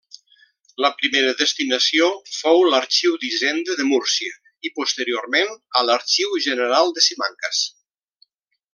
[0.83, 2.07] La primera destinació
[2.37, 4.33] fou l'Arxiu d'Hisenda de Múrcia
[4.71, 7.65] i posteriorment a l'Arxiu General de Simancas.